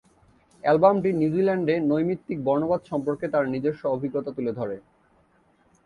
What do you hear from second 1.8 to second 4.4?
নৈমিত্তিক বর্ণবাদ সম্পর্কে তার নিজস্ব অভিজ্ঞতা